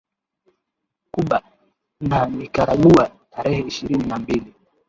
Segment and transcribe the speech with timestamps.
[1.13, 1.37] Kuba
[2.09, 3.03] na Nicaragua
[3.33, 4.53] Tarehe ishirini na mbili